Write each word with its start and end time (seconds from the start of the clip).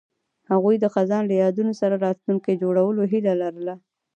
هغوی 0.51 0.75
د 0.79 0.85
خزان 0.93 1.23
له 1.27 1.35
یادونو 1.43 1.73
سره 1.81 1.95
راتلونکی 2.05 2.59
جوړولو 2.61 3.01
هیله 3.11 3.33
لرله. 3.41 3.75